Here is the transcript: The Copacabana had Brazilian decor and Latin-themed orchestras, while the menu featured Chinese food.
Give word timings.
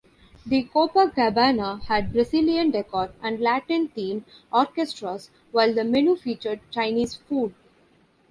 The 0.47 0.63
Copacabana 0.63 1.83
had 1.83 2.11
Brazilian 2.11 2.71
decor 2.71 3.11
and 3.21 3.39
Latin-themed 3.39 4.23
orchestras, 4.51 5.29
while 5.51 5.75
the 5.75 5.83
menu 5.83 6.15
featured 6.15 6.59
Chinese 6.71 7.13
food. 7.17 7.53